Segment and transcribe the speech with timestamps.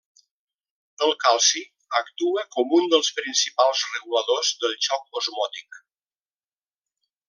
[1.07, 1.61] El calci
[1.99, 5.83] actua com un dels principals reguladors del xoc osmòtic.